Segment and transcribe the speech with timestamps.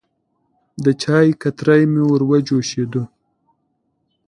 [0.83, 3.03] د چای کتری مې وروه جوشېده.